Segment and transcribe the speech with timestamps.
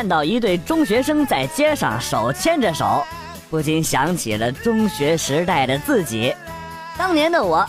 [0.00, 3.04] 看到一对中学生在街上手牵着手，
[3.50, 6.34] 不禁想起了中学时代的自己。
[6.96, 7.68] 当年的我，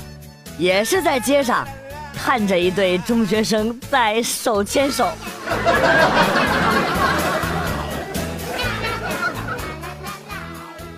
[0.58, 1.68] 也是在街上
[2.16, 5.12] 看着一对中学生在手牵手。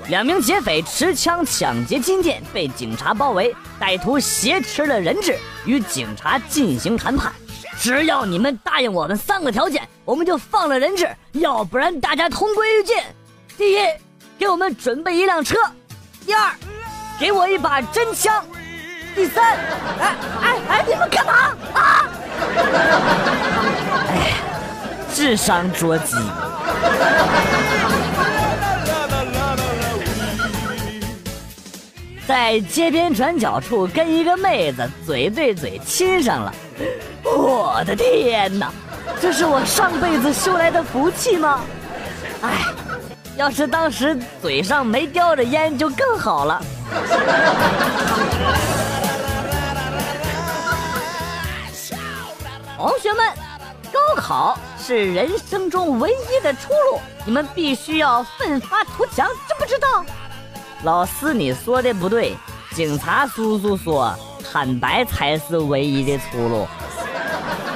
[0.10, 7.34] 两名劫匪持枪抢劫金店，被警察包围，歹徒挟持了人质，与警察进行谈判。
[7.80, 12.96] 只要你们答应我们三个条件，我们就放了人质；要不然，大家同归于尽。
[13.58, 13.78] 第一，
[14.38, 15.56] 给我们准备一辆车；
[16.26, 16.52] 第二，
[17.20, 18.42] 给我一把真枪；
[19.14, 19.58] 第三，
[20.00, 21.34] 哎哎哎，你们干嘛
[21.74, 22.10] 啊？
[24.08, 24.34] 哎，
[25.14, 26.16] 智商捉鸡。
[32.26, 36.54] 在街边转角处跟一个妹子嘴对嘴亲上了，
[37.24, 38.72] 我的天哪，
[39.20, 41.60] 这是我上辈子修来的福气吗？
[42.42, 42.64] 哎，
[43.36, 46.62] 要是当时嘴上没叼着烟就更好了。
[52.78, 53.28] 同学们，
[53.92, 60.06] 高考是人生中唯一的出路，你们必须要奋发图强，知不知道？
[60.84, 62.36] 老师，你说的不对。
[62.76, 64.14] 警察叔叔说，
[64.52, 66.68] 坦白才是唯一的出路。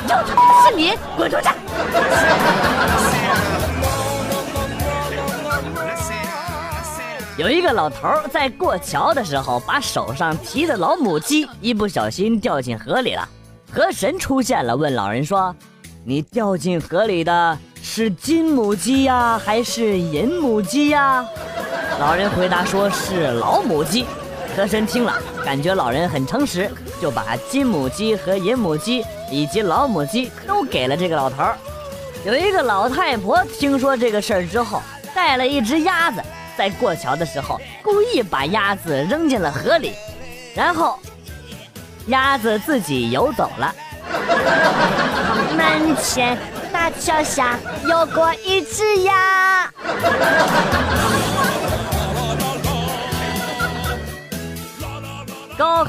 [0.06, 1.48] 就他是你，滚出去！
[7.38, 13.30] 有一个老头在过桥的时候，把手上提的老母鸡一不小心掉进河里了。
[13.72, 15.56] 河神出现了，问老人说
[16.04, 21.26] ：“你掉进河里的是金母鸡呀，还是银母鸡呀？”
[22.00, 24.06] 老人回答说：“是老母鸡。”
[24.56, 25.14] 河神听了，
[25.44, 26.72] 感觉老人很诚实，
[27.02, 31.44] 就把金母鸡和银母鸡以及老母鸡都给了这个老头
[32.26, 34.82] 有一个老太婆听说这个事儿之后，
[35.14, 36.22] 带了一只鸭子，
[36.58, 39.94] 在过桥的时候故意把鸭子扔进了河里，
[40.56, 40.98] 然后
[42.08, 43.76] 鸭子自己游走了。
[45.56, 46.38] 门前
[46.72, 49.72] 大桥下游过一只鸭。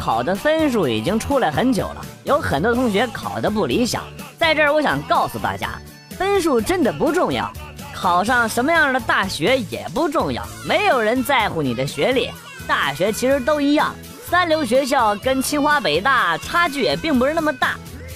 [0.09, 4.03] 考的分数已经出来很久了，有很多同学考得不理想。
[4.39, 5.69] 在这儿，我想告诉大家，
[6.17, 7.53] 分数真的不重要，
[7.95, 12.31] 考上什么样的大学也不重要，没有人在乎你的学历。
[12.67, 17.75] 大学其实都一样，三流学校跟清华北大差距也并不是那么大，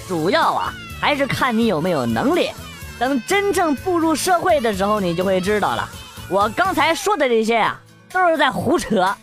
[0.08, 2.48] 主要啊还是看你有没有能力。
[2.98, 5.86] 等真正步入社会的时候，你就会知道了。
[6.30, 7.78] 我刚才说的这些啊，
[8.10, 9.14] 都是在胡扯。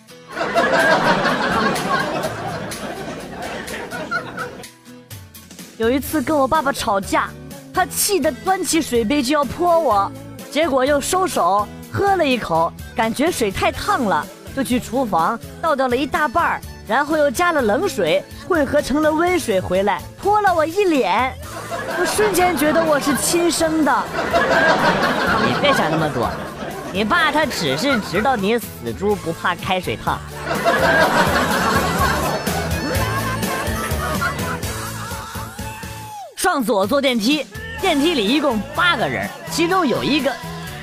[5.80, 7.30] 有一次跟我爸爸吵架，
[7.74, 10.12] 他气得端起水杯就要泼我，
[10.52, 21.34] 结果又收手喝了一口，感觉水太烫了，就去厨房倒掉了一大半然后又加了冷水混合成了温水回来泼了我一脸，
[21.98, 24.04] 我瞬间觉得我是亲生的。
[25.48, 26.30] 你别想那么多。
[26.92, 30.20] 你爸他只是知道你死猪不怕开水烫。
[36.52, 37.46] 上次我坐电梯，
[37.80, 40.34] 电梯里一共八个人，其中有一个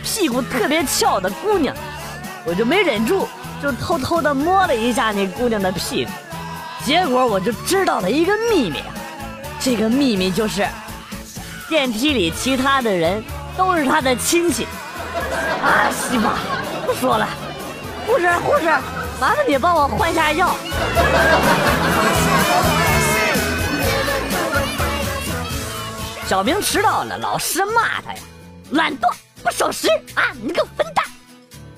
[0.05, 1.75] 屁股特别翘的姑娘，
[2.45, 3.27] 我就没忍住，
[3.61, 6.11] 就偷偷的摸了一下那姑娘的屁股，
[6.85, 8.81] 结果我就知道了一个秘密，
[9.59, 10.65] 这个秘密就是
[11.69, 13.21] 电梯里其他的人
[13.57, 14.69] 都是他的亲戚。
[15.65, 16.35] 啊，西妈，
[16.87, 17.29] 不说了，
[18.07, 18.67] 护士，护士，
[19.21, 20.55] 麻烦你帮我换下药。
[26.27, 28.19] 小明迟到了，老师骂他呀，
[28.73, 29.09] 懒惰，
[29.45, 29.87] 不守时
[30.17, 31.05] 啊，你个笨蛋！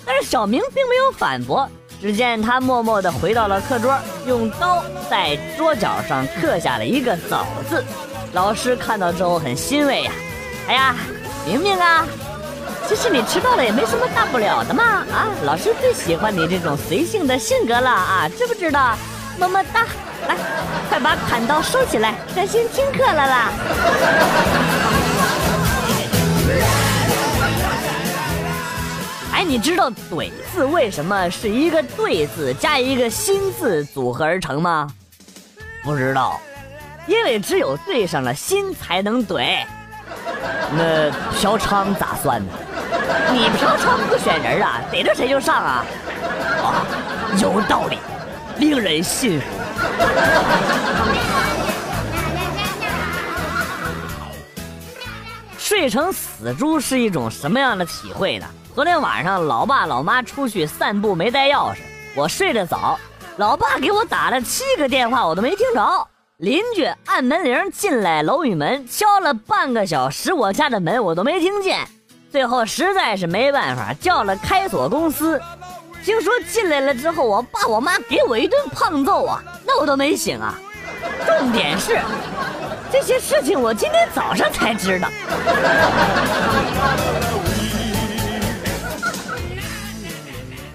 [0.06, 1.68] 但是小明并没有反驳，
[2.00, 3.94] 只见他默默地回到了课桌，
[4.26, 7.84] 用刀在桌角上刻下了一个“走”字。
[8.32, 10.12] 老师看到之后很欣慰呀，
[10.66, 10.96] 哎呀，
[11.46, 12.06] 明明啊。
[12.88, 18.96] 其实你迟到了也没什么大不了的嘛，啊，老师最喜欢你这种随性的性格了啊，知不知道？
[19.38, 19.86] 么么哒，
[20.26, 20.36] 来，
[20.88, 23.50] 快把砍刀收起来，专心听课了啦。
[29.32, 34.88] 哎，你知道“怼”字为什么是一个“对”字加一个“心”字组合而成吗？
[35.84, 36.40] 不知道，
[37.06, 39.58] 因为只有对上了心才能怼。
[40.76, 42.52] 那嫖娼咋算呢？
[43.30, 45.84] 你嫖娼不选人啊，逮着谁就上啊！
[46.64, 46.84] 啊，
[47.40, 47.98] 有道理，
[48.56, 49.46] 令人信服。
[55.58, 58.46] 睡成死猪是一种什么样的体会呢？
[58.74, 61.78] 昨天晚上，老爸老妈出去散步没带钥匙，
[62.16, 62.98] 我睡得早，
[63.36, 66.08] 老爸给我打了七个电话，我都没听着。
[66.38, 71.86] 邻居按门铃进来楼宇门，敲了半个小时我家的门，我都没听见。
[72.30, 75.40] 最后实在是没办法，叫了开锁公司。
[76.04, 80.58] 听说进来了之后，我爸我妈给我一顿胖揍啊，那我都没醒啊。
[81.26, 82.00] 重点是，
[82.90, 85.08] 这些事情我今天早上才知道。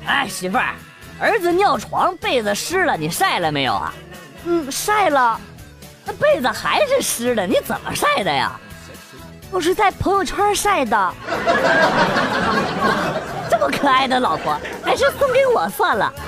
[0.05, 0.75] 哎，媳妇儿，
[1.19, 3.93] 儿子尿床，被子湿了，你晒了没有啊？
[4.45, 5.39] 嗯，晒了。
[6.05, 8.59] 那被子还是湿的，你怎么晒的呀？
[9.53, 11.13] 我是在朋友圈晒的。
[13.51, 16.11] 这么可爱的老婆，还是送给我算了。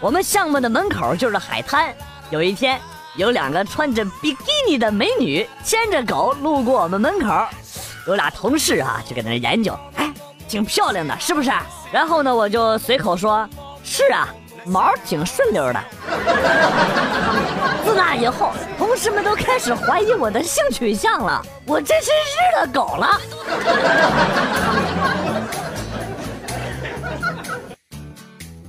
[0.00, 1.94] 我们项目的门口就是海滩。
[2.30, 2.80] 有一天，
[3.16, 7.28] 有两个穿着比基尼的美女牵着狗路过我们门口。
[8.06, 10.10] 有俩同事啊，就搁那研究，哎，
[10.48, 11.52] 挺漂亮的，是不是？
[11.92, 13.46] 然后呢，我就随口说
[13.84, 14.26] ：“是啊，
[14.68, 15.80] 毛挺顺溜的。”
[17.84, 21.42] 自那以后，同事们都开始怀疑我的性取向了。
[21.66, 23.20] 我真是日了狗了。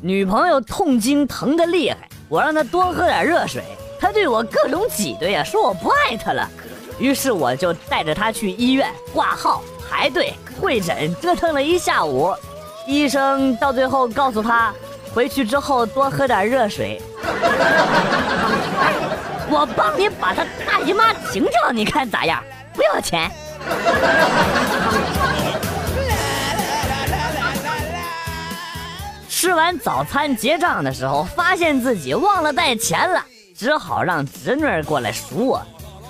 [0.01, 1.97] 女朋友痛经疼得厉害，
[2.29, 3.61] 我让她多喝点热水，
[3.99, 6.49] 她对我各种挤兑呀，说我不爱她了。
[6.97, 12.33] 于是我就带着她去医院挂号、排队、会诊，折腾了一下午。
[12.87, 14.73] 医生到最后告诉她，
[15.13, 17.01] 回去之后多喝点热水。
[19.51, 22.41] 我帮你把他大姨妈停掉，你看咋样？
[22.73, 23.29] 不要钱。
[29.27, 33.23] 吃完早餐结账的时候，发现自己忘了带钱了，
[33.55, 35.65] 只好让侄女过来赎我。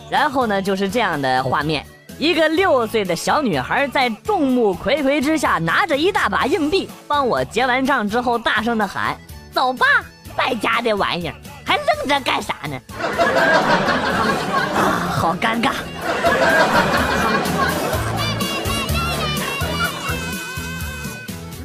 [0.09, 1.85] 然后呢，就是这样的画面：
[2.19, 9.17] 一个六岁的小女孩在众目睽睽之下，拿着一大把硬币，帮我结完账之后，大声的喊
[9.53, 9.85] ：“走吧，
[10.35, 12.77] 败家的玩意儿，还愣着干啥呢？”
[14.75, 15.71] 啊， 好尴尬。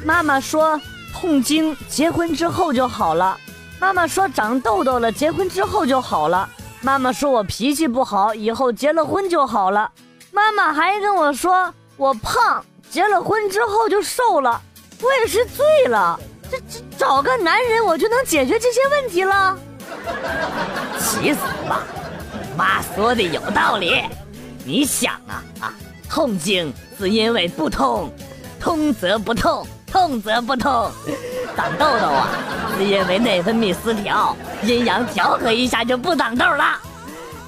[0.05, 0.79] 妈妈说
[1.11, 3.37] 痛经结婚之后就好了，
[3.77, 6.47] 妈妈说长痘痘了结婚之后就好了。
[6.79, 9.91] 妈妈说我脾气不好，以后结了婚就好了。
[10.35, 12.61] 妈妈还跟我说我胖，
[12.91, 14.61] 结了婚之后就瘦了。
[15.01, 16.19] 我也是醉了，
[16.51, 19.57] 这这找个男人我就能解决这些问题了？
[20.99, 21.39] 气死
[21.69, 21.83] 吧！
[22.57, 24.03] 妈说的有道理。
[24.65, 25.73] 你想啊啊，
[26.09, 28.11] 痛经是因为不通，
[28.59, 30.91] 通则不痛，痛则不痛。
[31.55, 32.27] 长痘痘啊，
[32.77, 36.77] 是因为内分泌失调，阴阳调和一下就不长痘了。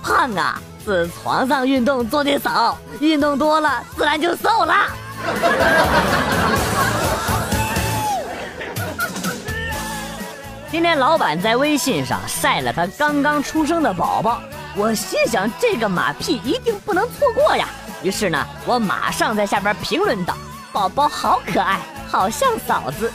[0.01, 4.73] 胖啊，是床上运动做的少，运动多了自然就瘦了。
[10.71, 14.39] 今天老板在微信上晒了他刚刚出生的宝宝，
[14.77, 17.67] 我心想这个马屁一定不能错过呀。
[18.01, 20.37] 于是呢，我马上在下边评论道
[20.71, 23.11] ：“宝宝好可爱，好像嫂子。”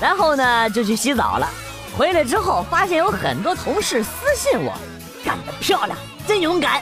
[0.00, 1.48] 然后呢，就去洗澡了。
[1.96, 4.72] 回来之后，发现有很多同事私信我
[5.26, 6.80] ：“干得漂亮，真勇敢。”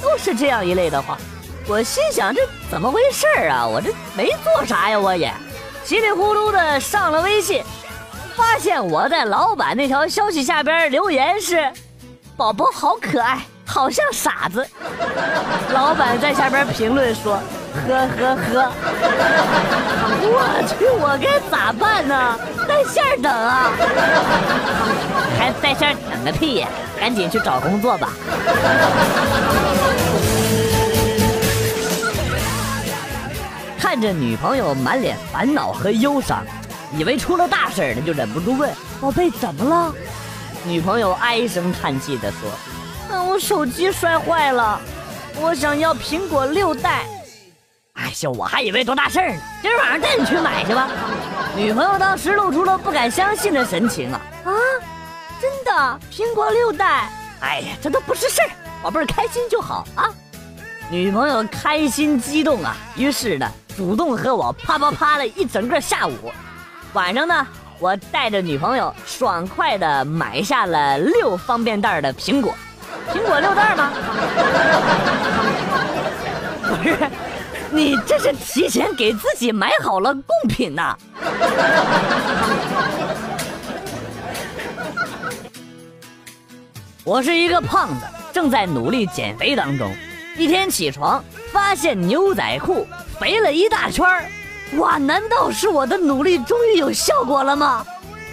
[0.00, 1.18] 都是这样一类的话。
[1.66, 3.66] 我心想：这怎么回事啊？
[3.66, 5.32] 我这没做啥呀，我也
[5.84, 7.62] 稀里糊涂的上了微信，
[8.34, 11.70] 发现我在老板那条消息下边留言是
[12.36, 14.66] ：“宝宝好可爱，好像傻子。”
[15.74, 17.38] 老板在下边评论说。
[17.86, 18.72] 呵呵呵！
[20.20, 20.36] 我
[20.66, 22.36] 去，我该咋办呢？
[22.66, 23.70] 在线等啊！
[25.38, 26.68] 还在线等个屁呀！
[26.98, 28.08] 赶紧去找工作吧！
[33.78, 36.44] 看着女朋友满脸烦恼和忧伤，
[36.92, 38.70] 以为出了大事儿了，就忍不住问
[39.00, 39.94] ：“宝贝，怎么了？”
[40.66, 42.50] 女朋友唉声叹气地说
[43.08, 44.80] ：“嗯，我手机摔坏了，
[45.40, 47.06] 我想要苹果六代。”
[47.94, 49.40] 哎呀，我还以为多大事儿呢！
[49.62, 50.88] 今儿晚上带你去买去吧。
[51.56, 54.50] 女朋友当时露出了不敢相信的神情啊啊！
[55.40, 57.08] 真的，苹果六代？
[57.40, 58.50] 哎呀，这都不是事儿，
[58.82, 60.12] 宝贝儿开心就好啊。
[60.90, 66.32] 女朋友开心激动啊，于是呢，主动和我啪啪啪了一整个下午。
[66.94, 67.46] 晚上呢，
[67.78, 72.54] 我带着女朋友爽快的买下了六方便袋的苹果。
[73.12, 73.92] 苹果六袋吗？
[76.62, 76.96] 不是。
[77.70, 80.96] 你这是提前给自己买好了贡品呐！
[87.04, 89.94] 我是一个胖子，正在努力减肥当中。
[90.38, 92.86] 一天起床，发现牛仔裤
[93.18, 94.24] 肥了一大圈儿。
[94.76, 97.84] 哇，难道是我的努力终于有效果了吗？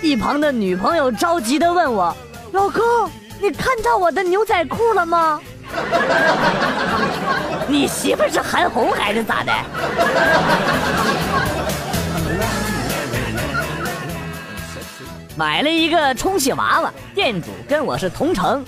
[0.02, 2.16] 一旁的女朋友着急地问我
[2.54, 3.10] ：“老公，
[3.42, 5.42] 你看到我的牛仔裤了吗？”
[7.68, 9.52] 你媳妇是韩红还是咋的？
[15.36, 18.64] 买了一个充气娃娃，店主跟我是同城，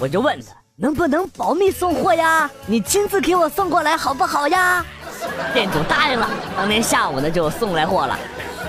[0.00, 2.48] 我就问他能不能保密送货呀？
[2.64, 4.84] 你亲自给我送过来好不好呀？
[5.52, 8.16] 店主答应了，当天下午呢就送来货了。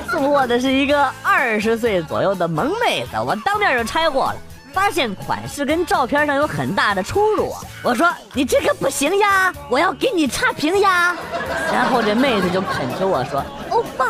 [0.09, 4.35] 送货的是一个二十岁左右的萌妹子，我当面就拆货了，
[4.73, 7.61] 发现款式跟照片上有很大的出入啊！
[7.83, 11.15] 我说你这个不行呀，我要给你差评呀。
[11.71, 14.07] 然后这妹子就恳求我说：“欧巴，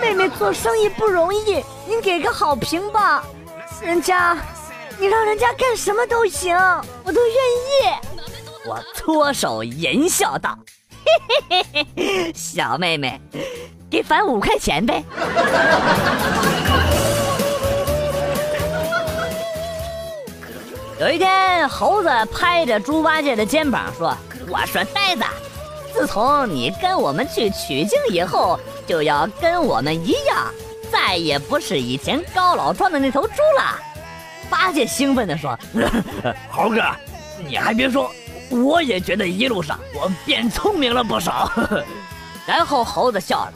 [0.00, 3.22] 妹妹做生意不容易，您给个好评吧。
[3.80, 4.36] 人家，
[5.00, 6.56] 你让人家干什么都行，
[7.04, 7.94] 我都愿意。”
[8.66, 10.58] 我搓手淫笑道。
[11.04, 13.20] 嘿嘿嘿嘿，小妹妹，
[13.88, 15.02] 给返五块钱呗。
[21.00, 24.14] 有一天，猴子拍着猪八戒的肩膀说
[24.50, 25.22] ：“我说呆子，
[25.94, 30.52] 自从你跟我们去取经以后，就要跟我们一样，
[30.92, 33.78] 再也不是以前高老庄的那头猪了。”
[34.50, 35.58] 八戒兴奋地说
[36.50, 36.82] ：“猴哥，
[37.46, 38.10] 你还别说。”
[38.50, 41.52] 我也觉得一路上我变聪明了不少，
[42.46, 43.52] 然后猴子笑了。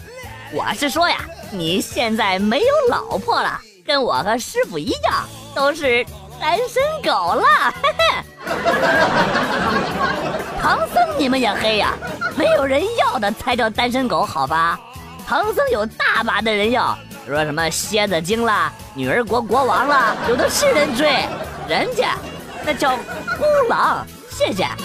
[0.53, 1.17] 我是说呀，
[1.51, 6.05] 你现在没有老婆了，跟我和师傅一样，都是
[6.39, 7.73] 单身狗了。
[10.61, 11.95] 唐僧你们也黑呀？
[12.37, 14.79] 没有人要的才叫单身狗，好吧？
[15.27, 16.95] 唐僧有大把的人要，
[17.27, 21.09] 说什么蝎子精啦、女儿国国王啦，有的是人追，
[21.69, 22.17] 人家
[22.65, 24.05] 那叫孤狼。
[24.29, 24.67] 谢谢。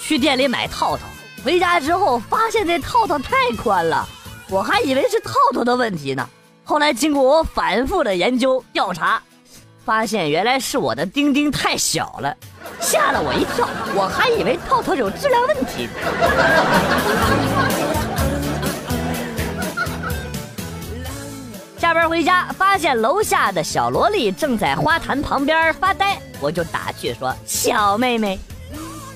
[0.00, 1.02] 去店里买套套，
[1.44, 4.08] 回家之后发现这套套太宽了，
[4.48, 6.28] 我还以为是套套的问题呢。
[6.64, 9.20] 后来经过我反复的研究调查，
[9.84, 12.36] 发现原来是我的丁丁太小了，
[12.80, 15.88] 吓了我一跳，我还以为套套有质量问题。
[21.78, 28.38] 下班回家，发现楼下的小萝莉正在花坛旁边发呆，我就打趣说：“小妹妹，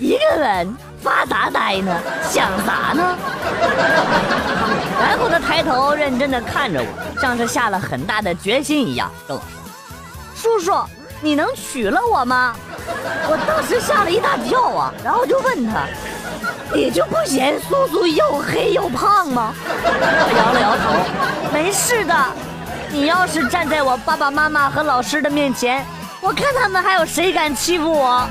[0.00, 1.94] 一个人发啥呆呢？
[2.28, 3.16] 想啥呢？”
[4.98, 9.48] 然后她抬头认真的看着我，像是下了很大的决心一样，跟我说
[10.44, 10.74] ：“叔叔，
[11.22, 12.54] 你能娶了我吗？”
[13.26, 15.86] 我当时吓了一大跳啊，然后就问他
[16.74, 20.92] ：“你就不嫌叔叔又黑又胖吗？”我摇了摇头
[21.50, 22.14] ：“没事的。”
[22.92, 25.82] 你要是站在我爸爸妈妈和老师的面前，
[26.20, 28.28] 我看他们还有谁敢欺负我？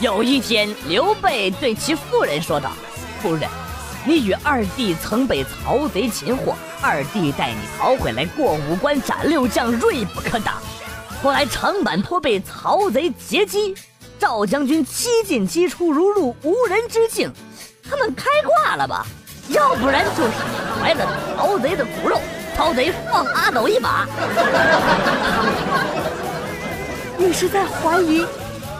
[0.00, 2.70] 有一天，刘备对其夫人说道
[3.22, 3.48] ：“夫人，
[4.04, 10.54] 你与二弟曾被曹贼擒获，二弟带你逃回来，过五关斩六将，锐不可挡。
[11.22, 13.74] 后来长坂坡被曹贼截击，
[14.18, 17.30] 赵将军七进七出，如入无人之境。”
[17.88, 19.06] 他们开挂了吧？
[19.48, 22.20] 要不然就是你怀了曹贼的骨肉，
[22.56, 24.06] 曹贼放阿斗一马。
[27.18, 28.24] 你是在怀疑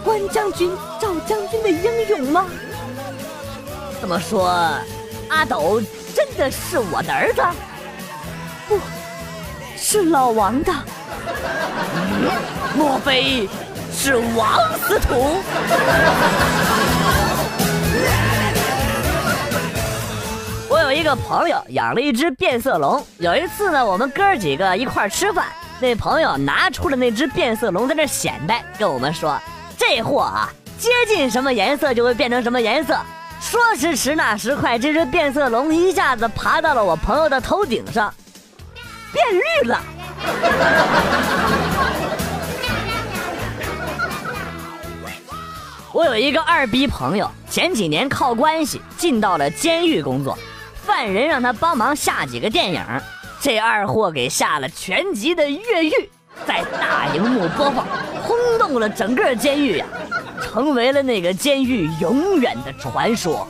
[0.05, 2.47] 关将军、赵将军的英勇吗？
[4.00, 4.73] 这么说，
[5.31, 5.81] 阿斗
[6.15, 7.41] 真的是我的儿子？
[8.69, 8.79] 不
[9.77, 10.73] 是老王的？
[12.77, 13.49] 莫非
[13.93, 15.39] 是王司徒？
[20.69, 23.05] 我有一个朋友养了一只变色龙。
[23.19, 25.47] 有一次呢，我们哥几个一块吃饭，
[25.79, 29.41] 那朋友拿出了那只变色龙在那显摆，跟我们说
[29.79, 32.99] ：“这货啊，接近什么颜色就会变成什么颜色。”
[33.40, 38.12] 说时迟，那时快，这只变色龙一下子爬到了我朋友的头顶上，
[39.12, 39.82] 变绿了。
[45.92, 50.38] 我有一个二逼朋友，前几年靠关系进到了监狱工作。
[50.85, 52.85] 犯人让他帮忙下几个电影，
[53.40, 55.90] 这二货给下了全集的《越狱》，
[56.47, 57.85] 在大荧幕播放，
[58.23, 59.87] 轰动了整个监狱呀，
[60.40, 63.47] 成为了那个监狱永远的传说。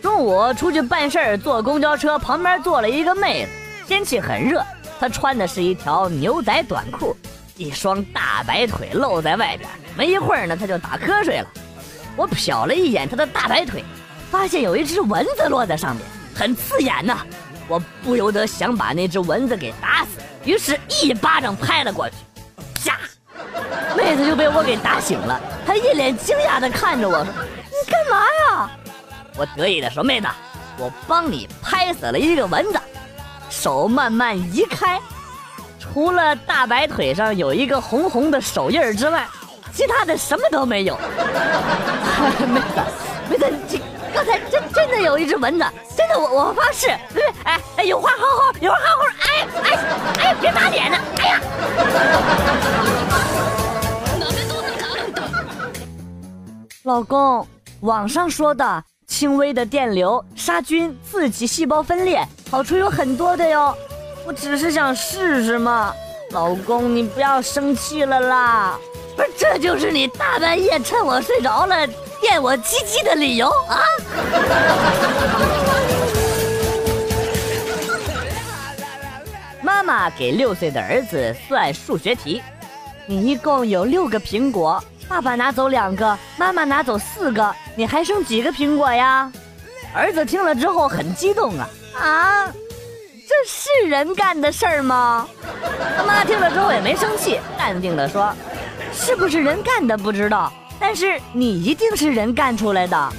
[0.00, 3.50] 中午出去办事儿，坐公交车旁边坐了一个妹子，
[3.86, 4.64] 天气很热，
[4.98, 7.14] 她穿的是一条牛仔短裤。
[7.56, 9.68] 一双大白腿露在外边。
[9.96, 11.46] 没一会儿呢，她就打瞌睡了。
[12.16, 13.84] 我瞟了一眼她的大白腿，
[14.30, 17.18] 发现有一只蚊子落在上面，很刺眼呐。
[17.68, 22.14] 我不由得想把那只蚊子给打死，于是一巴掌拍了过去，
[22.84, 22.98] 啪！
[23.96, 25.40] 妹子就被我给打醒了。
[25.66, 27.26] 她一脸惊讶的看着我说
[27.66, 28.70] ：“你干嘛呀？”
[29.36, 30.26] 我得意的说：“妹子，
[30.78, 32.80] 我帮你拍死了一个蚊子。”
[33.50, 35.00] 手慢慢移开，
[35.78, 39.26] 除了大白腿上有一个红红的手印之外。
[39.74, 40.96] 其他的什么都没有，
[42.48, 42.80] 妹子，
[43.28, 43.78] 妹子，这
[44.16, 46.88] 刚才真真的有一只蚊子，真的，我我发誓，
[47.44, 49.76] 哎哎，有话好好，有话好好，哎哎
[50.24, 51.40] 哎，别打脸呢，哎呀！
[56.84, 57.46] 老公，
[57.80, 63.76] 网上说的轻微的电流杀菌、刺激细胞分裂，好处有很多的哟。
[64.24, 65.92] 我只是想试试嘛，
[66.30, 68.78] 老公，你不要生气了啦。
[69.14, 71.86] 不是，这就是你大半夜趁我睡着了
[72.20, 73.80] 电我鸡鸡的理由啊！
[79.62, 82.42] 妈妈给六岁的儿子算数学题，
[83.06, 89.30] 你一共有六个苹果，爸爸拿走两个，妈妈拿走四个，你还剩几个苹果呀？
[89.94, 91.68] 儿子听了之后很激动啊
[92.00, 92.46] 啊！
[93.28, 95.28] 这是人干的事儿吗？
[95.96, 98.32] 他妈听了之后也没生气，淡定的说。
[98.92, 103.12] 是不是人干的不知道，但是你一定是人干出来的。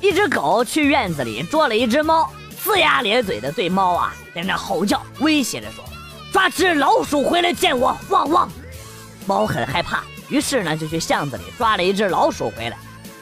[0.00, 2.30] 一只狗去院子里捉了一只猫，
[2.64, 5.84] 呲牙咧嘴的对猫啊在那吼叫，威胁着说
[6.32, 8.48] ：“抓只老鼠回来见我！”汪汪！
[9.26, 12.76] 猫很害怕，于是呢就去巷子里抓了一只老鼠回来。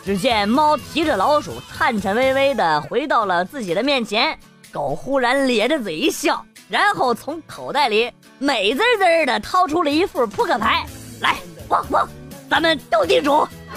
[0.04, 4.38] 只见猫提着老鼠，颤颤巍巍的回到了自己的面前，
[4.70, 6.44] 狗忽然咧着嘴一笑。
[6.74, 8.10] 然后从口袋里
[8.40, 10.84] 美滋滋的掏出了一副扑克牌，
[11.20, 11.36] 来，
[11.68, 12.08] 汪汪，
[12.50, 13.46] 咱们斗地主。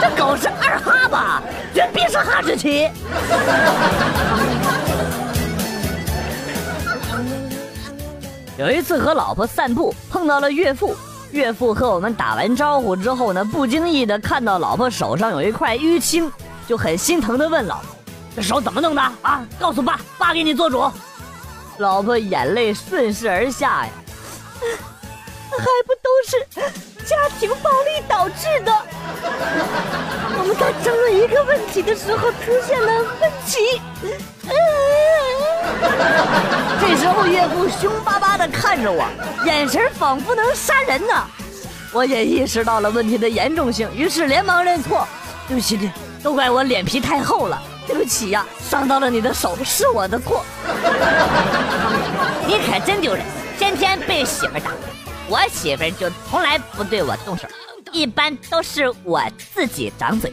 [0.00, 1.40] 这狗是二哈吧？
[1.72, 2.90] 绝逼是哈士奇。
[8.58, 10.96] 有一次和老婆散步，碰到了岳父。
[11.30, 16.32] 岳父和我们打完招呼之后呢，不经意的看到老婆手上有一块淤青，
[16.66, 17.84] 就很心疼的问老婆
[18.34, 19.46] ：“这手怎么弄的啊？
[19.56, 20.82] 告诉爸，爸给你做主。”
[21.78, 23.92] 老婆眼泪顺势而下呀，
[24.60, 26.44] 还不都是
[27.04, 28.72] 家庭暴力导致的？
[30.38, 33.80] 我们在争论一个问题的时候出现了分歧。
[36.80, 39.04] 这时候岳父凶巴巴的看着我，
[39.44, 41.14] 眼神仿佛能杀人呢。
[41.92, 45.06] 我也意识到了问题的严重性，于是连忙认错
[45.48, 45.90] ：“对不起，
[46.22, 50.44] 都怪我脸皮太厚了。”对不起呀，伤到了你的手，是我的错。
[52.46, 53.24] 你可真丢人，
[53.58, 54.70] 天天被媳妇打。
[55.26, 57.48] 我媳妇就从来不对我动手，
[57.90, 59.22] 一般都是我
[59.54, 60.30] 自己掌嘴。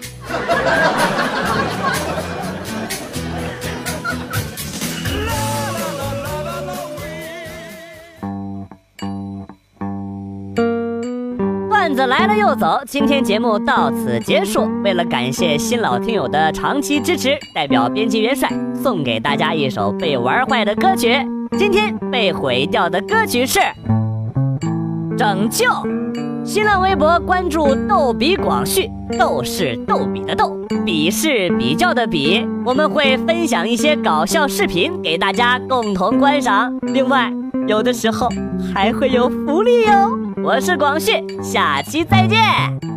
[12.08, 14.68] 来了又走，今天节目到此结束。
[14.84, 21.16] 为了感谢新老听友的长期支持，代表编辑元帅送给大家一首被玩坏的歌曲。
[21.58, 23.60] 今天被毁掉的歌曲是
[25.18, 25.66] 《拯救》。
[26.46, 28.88] 新浪微博关注“逗比广旭”，
[29.18, 32.46] 逗是逗比的逗，比是比较的比。
[32.64, 37.34] 我们会分享一些搞笑视频给大家共同观赏，另外
[37.68, 38.30] 有的时候
[38.74, 40.25] 还会有福利哟。
[40.46, 42.95] 我是广旭，下期再见。